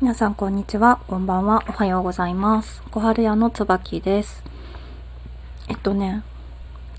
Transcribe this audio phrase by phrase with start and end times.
[0.00, 2.84] 皆さんこんにちは、こんばんは、おはようございます。
[2.92, 4.44] 小春屋の椿です。
[5.66, 6.22] えっとね、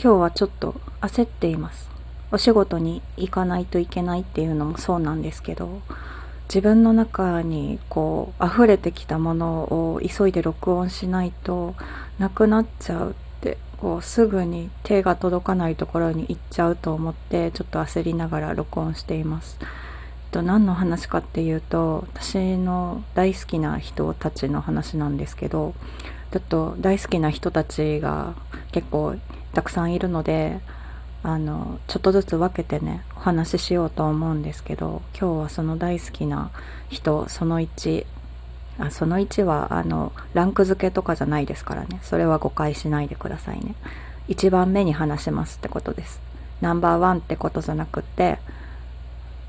[0.03, 1.89] 今日はちょっと焦っています。
[2.29, 5.79] お仕事に行かないといけないっていうのもそうなんですけど、
[6.49, 9.61] 自分の中にこう溢れてきたもの
[9.93, 11.75] を急いで録音しないと
[12.17, 19.57] なくなっちゃうって、こうすぐに手が届かないところに行っちゃうと思って、ちょっと焦りながら録音しています。
[20.29, 25.73] と何の話かっていうと私の大好きな人たちの話なんですけど
[26.31, 28.35] ちょっと大好きな人たちが
[28.71, 29.15] 結構
[29.53, 30.59] たくさんいるので
[31.23, 36.51] あのちょっとずつ分けてねお話ししようと思うんですけど今日はその大好きな
[36.89, 38.05] 人その1
[38.79, 41.99] あその1はあのランク付けとかじゃないですからね。
[42.01, 43.75] それは誤解しないでくださいね。
[44.29, 46.21] 1番目に話しますってことです。
[46.61, 48.39] ナンバーワンってことじゃなくって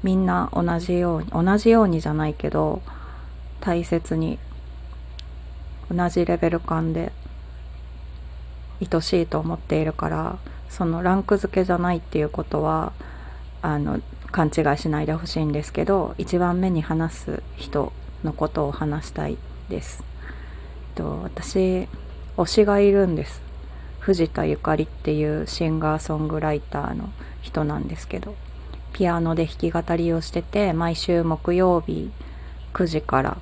[0.02, 2.82] みんな同じように同じようにじゃないけど
[3.60, 4.38] 大切に
[5.90, 7.12] 同じレベル感で
[8.80, 12.92] 愛しいと思っているからそのランク付けじゃないっていうことは
[13.60, 17.92] あの勘違いしないでほしいんですけど一番目に話す人
[18.24, 19.36] のことを話したい
[19.68, 20.04] です。
[20.94, 21.88] と私
[22.36, 23.42] 推しがいるんです
[24.00, 27.10] 藤田ゆかりっていうシンガーソングライターの
[27.42, 28.34] 人なんですけど
[28.92, 32.10] ピアノで弾き語りをしてて毎週木曜日
[32.74, 33.38] 9時から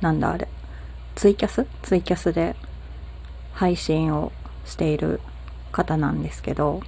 [0.00, 0.48] なんだあれ
[1.14, 1.66] ツイキャス？
[1.82, 2.56] ツイキャスで
[3.52, 4.32] 配信を
[4.66, 5.20] している
[5.70, 6.82] 方なんですけど、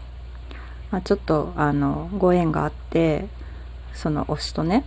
[0.91, 3.27] まあ、ちょっとあのご縁があって
[3.95, 4.85] その推しとね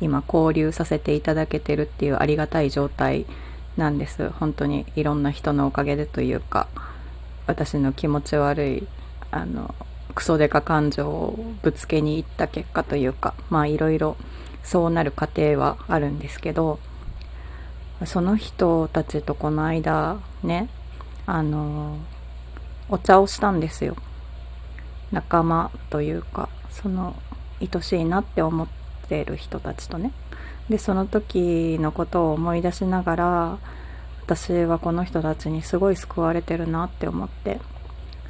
[0.00, 3.26] 今交流させていただけてるっていうありがたい状態
[3.76, 4.30] なんです。
[4.30, 6.68] 本当にいろんな人のおかげでというか
[7.46, 8.86] 私の気持ち悪い
[9.30, 9.74] あの
[10.20, 14.18] クソデカ感情をぶつけに行った結果というかまあいろいろ
[14.62, 16.78] そうなる過程はあるんですけど
[18.04, 20.68] その人たちとこの間ね
[21.24, 21.96] あの
[22.90, 23.96] お茶をしたんですよ。
[25.10, 27.16] 仲間というかその
[27.58, 28.68] 愛しいなって思っ
[29.08, 30.12] てる人たちとね。
[30.68, 33.58] でその時のことを思い出しながら
[34.26, 37.58] 私はこの人たちにすごい救われてるなって思って。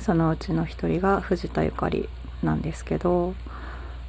[0.00, 2.08] そのうちの一人が藤田ゆかり
[2.42, 3.34] なんですけど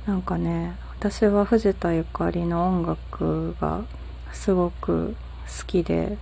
[0.07, 3.84] なんかね私は藤田ゆかりの音楽が
[4.31, 5.16] すごく
[5.59, 6.18] 好きで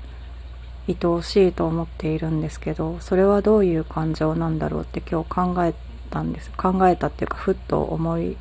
[0.87, 5.75] 愛おしいと思っているんですけどそれはどういう感情なんだろうって今日考え
[6.09, 6.51] たんです。
[6.57, 8.37] 考えたっていうかふっと思い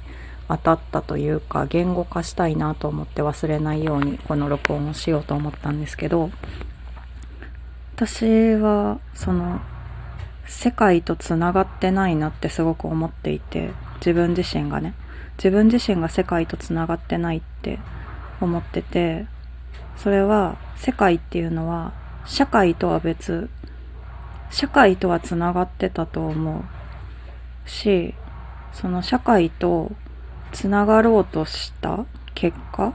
[0.49, 6.31] 当たったというか言語化したいなと思って忘れないようにこの録音をしようと思ったんですけど
[7.97, 9.61] 私はその
[10.49, 13.71] 世界とつながってないなってすごく思っていて
[14.01, 14.95] 自分自身がね。
[15.39, 17.79] 自分自身が世界とつながってないって
[18.41, 19.27] 思ってて
[19.97, 21.93] それは世界っていうのは
[22.27, 23.49] 社会とは別
[24.51, 28.15] 社会とはつながってたと思うし
[28.73, 29.93] その社会と
[30.53, 32.05] つながろうとした
[32.35, 32.93] 結果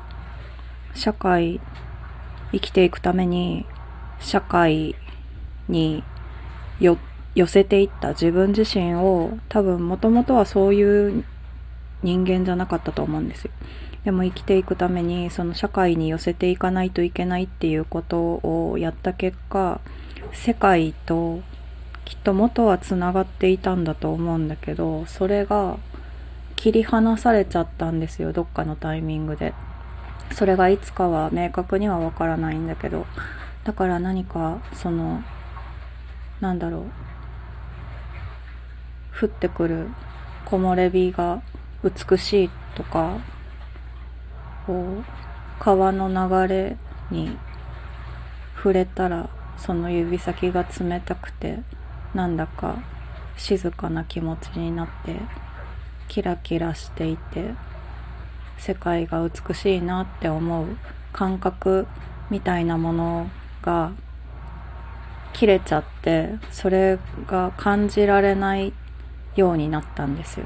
[0.94, 1.62] 社会
[2.52, 3.66] 生きていくために
[4.20, 4.96] 社会
[5.70, 6.04] に
[6.80, 11.24] よって寄せていった自分自身を多分もともとはそういう
[12.04, 13.52] 人間じゃなかったと思うんですよ。
[14.04, 19.80] でも生きていくためにその社会に寄せていかないといけないっていうことをやった結果
[20.34, 21.42] 世界と
[22.04, 25.78] きっと元はつながっていたんだと思うんだけどそれが
[26.58, 29.54] 切り離されちゃったんですよどっかのタイミングで。
[30.32, 33.06] それがいつかは明確にはわからないんだけど。
[33.64, 35.24] だから何かその
[36.42, 37.03] なんだろう
[39.20, 39.88] 降ってくる
[40.46, 41.42] 木漏れ日が
[41.84, 43.20] 美しいとか
[44.66, 45.04] こう
[45.60, 46.78] 川の流れ
[47.12, 47.38] に
[48.56, 51.60] 触れたらその指先が冷たくて
[52.14, 52.82] なんだか
[53.38, 55.16] 静かな気持ちになって
[56.08, 57.52] キラキラしていて
[58.58, 60.78] 世界が美しいなって思う
[61.12, 61.88] 感覚
[62.30, 63.30] みたいなもの
[63.62, 63.92] が
[65.34, 68.74] 切れちゃってそれが感じられない
[69.36, 70.46] ようになったんですよ。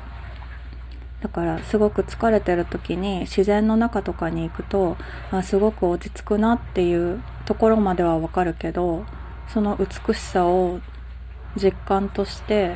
[1.22, 4.98] だからすごく疲れてる時に自然の中とかに行くと
[5.31, 9.04] あすごく落ち着くなっていうところまではわかるけど
[9.51, 10.80] その美しさを
[11.56, 12.75] 実感として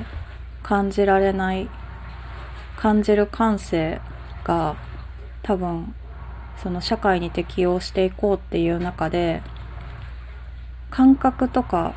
[0.63, 1.69] 感じられない
[2.77, 4.01] 感じる感性
[4.43, 4.75] が
[5.43, 5.93] 多分
[6.57, 9.41] その社会に適応していこうっていう中で
[10.89, 11.93] 感覚とか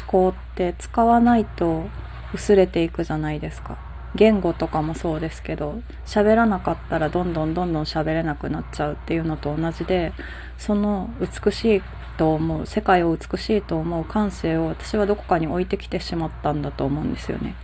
[0.00, 1.86] 思考って使わないと
[2.34, 3.78] 薄れていくじゃないですか。
[4.14, 10.12] 言語とかもそうですけど喋らなかったらどんどんどんどん喋れなくなっちゃうっていうのと同じで
[10.58, 11.82] その美しい
[12.18, 17.54] と思う世界を美しいと思う感性を私はどこかに置いてきてしまったんだと思うんですよね。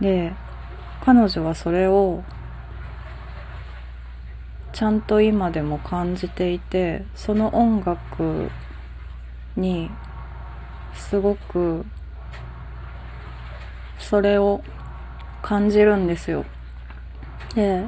[0.00, 0.32] で
[1.04, 2.24] 彼女はそれを
[4.72, 8.50] ちゃんと今でも感じていてその音楽
[9.56, 9.90] に
[10.94, 11.84] すごく
[13.98, 14.62] それを
[15.42, 16.44] 感じるんですよ。
[17.54, 17.84] で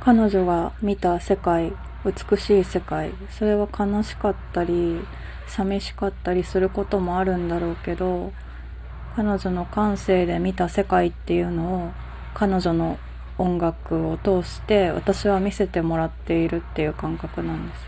[0.00, 1.72] 彼女が見た世界
[2.04, 5.00] 美しい世界それは悲しかったり
[5.46, 8.32] 寂しかったりすることもあるんだろうけど
[9.14, 11.90] 彼女の感性で見た世界っていうのを
[12.34, 12.98] 彼女の
[13.38, 17.80] 音楽を通して私は見せてもらっているっていう感覚なんです。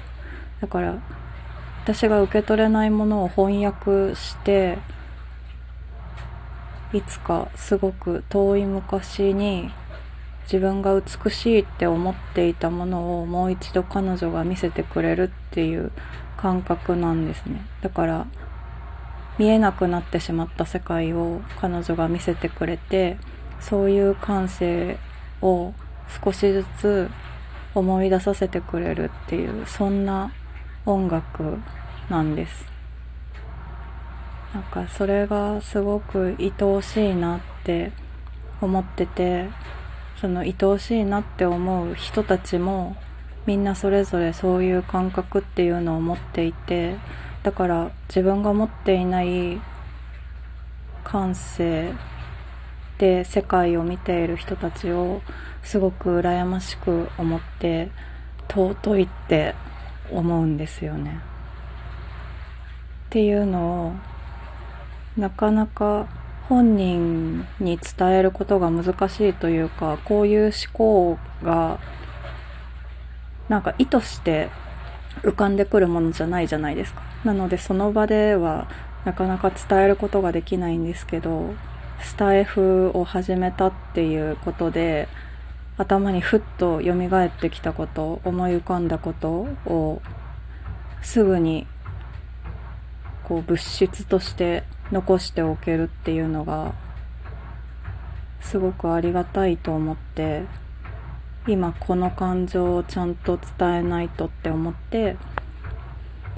[0.61, 0.94] だから
[1.82, 4.79] 私が受け取れないものを翻訳して
[6.94, 9.70] いつかすごく遠い昔に
[10.44, 15.91] 自分が美しいって思っていたものをもう一度彼女が見せてくれるっていう
[16.37, 17.67] 感覚なんですね。
[17.82, 18.26] だから
[19.38, 23.17] 見えなくなってしまった世界を彼女が見せてくれて
[23.61, 24.97] そういう感性
[25.43, 25.75] を
[26.25, 27.11] 少しずつ
[27.75, 30.32] 思い出させてくれるっていうそんな
[30.87, 31.58] 音楽
[32.08, 32.74] なんです。
[34.55, 37.91] なんかそれがすごく愛おしいなって
[38.61, 39.49] 思ってて
[40.21, 42.97] その愛おしいなって思う人たちも
[43.47, 46.97] みんなそれぞれそういう感覚っていうのを持っていて
[47.43, 49.61] だから自分が持っていない
[51.03, 51.93] 感性
[52.99, 55.21] で世界を見ている人たちを
[55.65, 57.91] すごく羨ましく思って
[58.49, 59.57] 尊いって
[60.12, 61.21] 思うんですよね。
[63.07, 64.13] っていうのを
[65.16, 66.06] なかなか
[66.49, 71.78] 本人に伝えることが難しいというかこういう思考が
[73.49, 74.50] なんか意図して
[75.22, 77.02] 浮かんでくるものじゃないじゃないですか。
[77.25, 78.69] なのでその場では
[79.05, 81.55] なかなか伝えることができないんですけど
[82.02, 85.08] スタイフを始めたっていうことで
[85.76, 90.02] 頭にふっと蘇ってきたこと思い浮かんだことを
[91.02, 91.66] すぐに
[93.25, 94.64] こう物質として
[94.94, 96.73] 残しておけるっていうのが
[98.41, 100.44] すごくありがたいと思って
[101.49, 105.17] 今この感情をちゃんと伝えないとって思って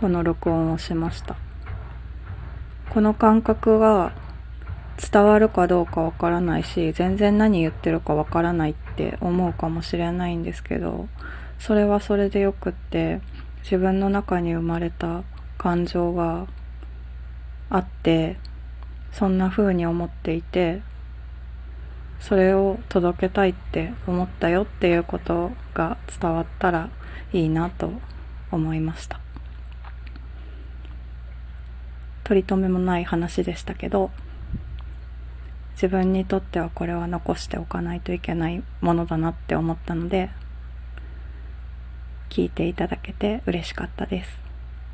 [0.01, 1.37] この録音をしました。
[2.89, 4.13] この感覚が
[5.13, 11.09] 伝わるかどうかわからないし全然何言ってるかわからないって思うかもしれないんですけど
[11.59, 13.21] それはそれでよくって
[13.63, 15.25] 自分の中に生まれた
[15.59, 16.47] 感情が
[17.69, 18.39] あって
[19.13, 20.83] そんな風に思っていて
[22.21, 26.91] それを届けたいって思ったよっていうことが伝わったら
[27.33, 27.93] いいなと
[28.51, 29.21] 思いました
[32.25, 34.11] 取り留めもない話でしたけど
[35.75, 40.31] 自分にとってはこれは残しておかないといけないものだなって思ったので
[42.31, 44.31] 聞いていただけて嬉しかったです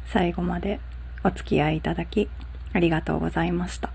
[0.06, 0.80] 最後まで
[1.24, 2.28] お付き合いいただき
[2.72, 3.91] ありがとうございました。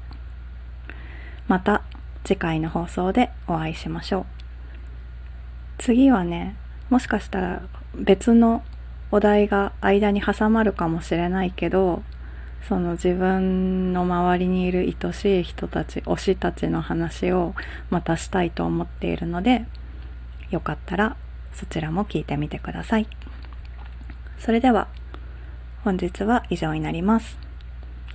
[1.47, 1.83] また
[2.23, 4.25] 次回の放送でお会いしましょう。
[5.77, 6.55] 次はね、
[6.89, 7.61] もしかしたら
[7.95, 8.63] 別の
[9.11, 12.04] お題が間に挟まるかもしれないけど、
[12.68, 17.56] その自分の周りにいる愛しい人たち、推したちの話を
[17.89, 19.66] またしたいと思っているので、
[20.49, 21.16] よかったら
[21.54, 23.07] そちらも聞いてみてください。
[24.39, 24.87] それでは
[25.83, 27.37] 本日は以上になります。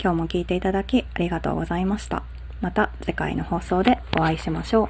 [0.02, 2.22] 今日も聞いていただきありがとうございました。
[2.62, 4.88] また次回の放送でお会いしましょう。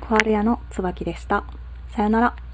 [0.00, 1.44] 小春屋の椿でした。
[1.94, 2.49] さよなら。